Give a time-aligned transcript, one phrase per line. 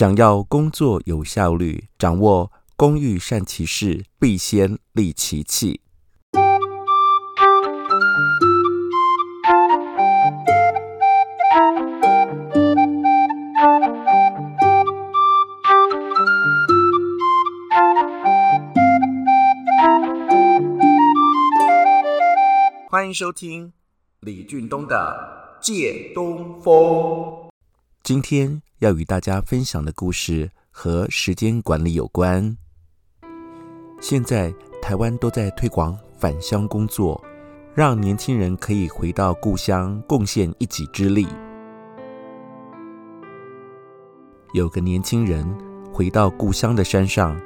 [0.00, 5.82] 想要工作有效率，掌握工欲善其事，必先利其器。
[22.88, 23.70] 欢迎收听
[24.20, 26.72] 李俊东的《借东风》。
[28.02, 32.56] 今天要与大家分享的故事和时间管理有关。
[34.00, 37.22] 现在台湾都在推广返乡工作，
[37.74, 41.28] 让年轻人可以回到故乡贡献一己之力。
[44.54, 45.46] 有个年轻人
[45.92, 47.38] 回到故乡的山上，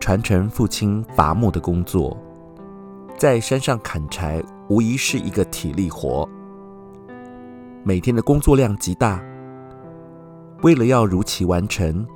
[0.00, 2.14] 传承父亲伐木的工作，
[3.16, 4.42] 在山上砍柴。
[4.68, 6.28] 无疑是一个体力活，
[7.84, 9.22] 每天的工作量极大。
[10.62, 12.06] 为了要如期完成，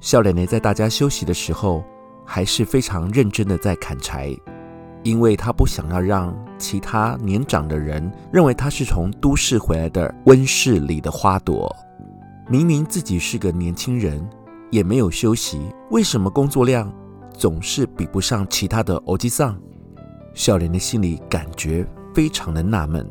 [0.00, 1.84] 笑脸奶在大家休息的时候，
[2.24, 4.36] 还是非常认真的在砍柴，
[5.02, 11.74] 因为他不想要让其他年长的人认为他是从都市回来的温室里的花朵。
[12.48, 14.26] 明明自己是个年轻人，
[14.70, 15.60] 也没有休息，
[15.90, 16.92] 为什么工作量
[17.32, 19.58] 总是比不上其他的欧吉桑？
[20.34, 23.08] 笑脸的心里感觉非常的纳闷，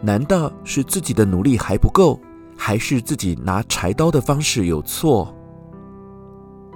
[0.00, 2.18] 难道是自己的努力还不够，
[2.62, 5.34] 还是自己拿柴刀的方式有错？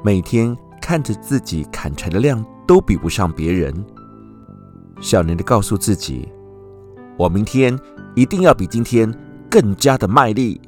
[0.03, 3.85] 每天看着自己砍柴的量都比不上别人，
[4.99, 6.27] 少年的告诉自己
[7.19, 7.79] ：“我明天
[8.15, 9.13] 一定要比今天
[9.51, 10.59] 更加的卖力。”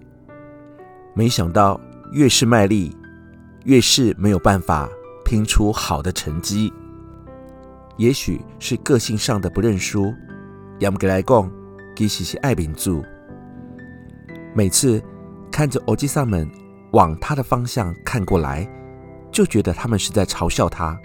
[1.17, 1.81] 没想到
[2.13, 2.95] 越是卖力，
[3.65, 4.87] 越是没有办法
[5.25, 6.71] 拼出好的成绩。
[7.97, 10.13] 也许是个性上的不认输，
[10.79, 11.51] 严格来讲，
[11.97, 13.03] 其实是爱民主。
[14.57, 15.03] 每次
[15.53, 16.51] 看着欧吉桑们
[16.93, 18.67] 往他的方向看过来，
[19.31, 20.99] 就觉得他们是在嘲笑他，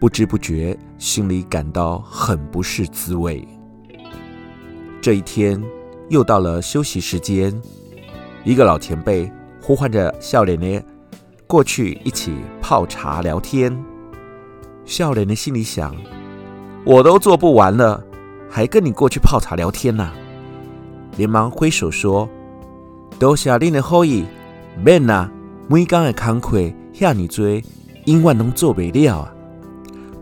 [0.00, 3.46] 不知不觉心里感到很不是滋味。
[5.02, 5.62] 这一天
[6.08, 7.54] 又到了休息时间，
[8.42, 10.82] 一个老前辈呼唤着笑脸脸
[11.46, 13.78] 过去一起泡茶聊天。
[14.86, 15.94] 笑脸的心里想
[16.86, 18.02] ：“我都做不完了，
[18.48, 20.10] 还跟你过去泡茶聊天呢、？”
[21.16, 22.26] 连忙挥手说
[23.20, 24.24] ：“多谢恁的好意，
[24.82, 25.30] 免啦，
[25.68, 26.58] 每天的工课
[26.94, 27.62] 遐尔多，
[28.06, 29.34] 永远拢做不了啊！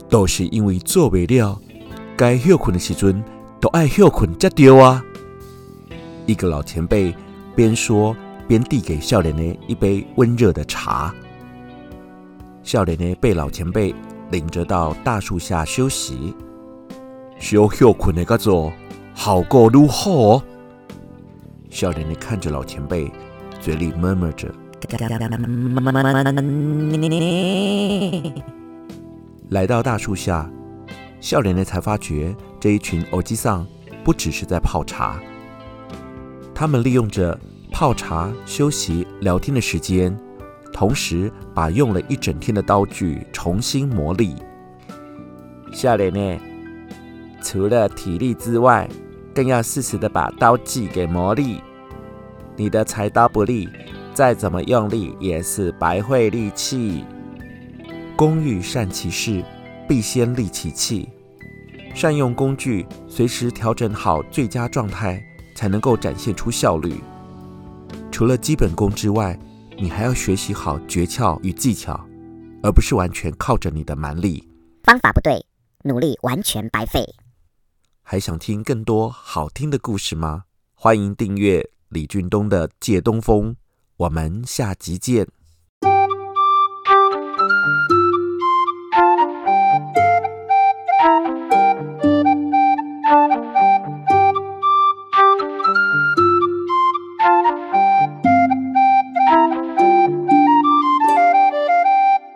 [0.09, 1.61] 都是因为做不了，
[2.17, 3.23] 该休困的时阵
[3.61, 5.01] 都爱休困才对啊！”
[6.27, 7.15] 一个老前辈
[7.55, 8.17] 边说
[8.49, 11.15] 边递给少年的一杯温热的茶。
[12.65, 13.95] 少年呢被老前辈。
[14.31, 16.35] 领着到大树下休息，
[17.39, 18.71] 休休困的个做
[19.15, 20.43] 效果如好哦。
[21.71, 23.11] 笑脸的看着老前辈，
[23.61, 24.53] 嘴里闷闷着。
[29.51, 30.51] 来到大树下，
[31.21, 33.67] 笑脸的才发觉这一群欧吉桑
[34.05, 35.21] 不只是在泡茶，
[36.55, 37.39] 他们利用着
[37.71, 40.17] 泡茶、休息、聊天的时间。
[40.73, 44.37] 同时，把用了一整天的刀具重新磨砺。
[45.73, 46.41] 笑脸呢，
[47.43, 48.89] 除了体力之外，
[49.39, 51.61] 更要适时的把刀具给磨砺。
[52.57, 53.69] 你的柴刀不利，
[54.13, 57.05] 再怎么用力也是白费力气。
[58.17, 59.45] 工欲善其事，
[59.89, 61.09] 必先利其器。
[61.95, 65.23] 善用工具，随时调整好最佳状态，
[65.55, 67.01] 才能够展现出效率。
[68.11, 69.39] 除了基本功之外，
[69.79, 72.05] 你还要学习好诀窍与技巧，
[72.61, 74.49] 而不是完全靠着你的蛮力。
[74.83, 75.47] 方法不对，
[75.85, 77.15] 努力完全白费。
[78.11, 80.45] 还想听更多好听的故事吗？
[80.73, 83.55] 欢迎订阅李俊东的借东风。
[83.99, 85.29] 我们下集见。